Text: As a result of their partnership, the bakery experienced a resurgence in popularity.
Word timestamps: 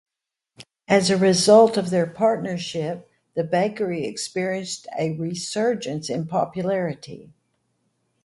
As 0.87 1.11
a 1.11 1.15
result 1.17 1.77
of 1.77 1.91
their 1.91 2.07
partnership, 2.07 3.07
the 3.35 3.43
bakery 3.43 4.03
experienced 4.07 4.87
a 4.97 5.11
resurgence 5.15 6.09
in 6.09 6.25
popularity. 6.25 7.29